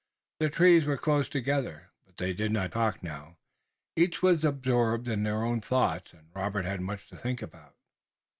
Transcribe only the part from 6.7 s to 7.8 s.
much to think about.